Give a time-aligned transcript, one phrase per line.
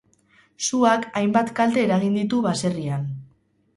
[0.67, 3.05] Suak hainbat kalte eragin ditu baserrian.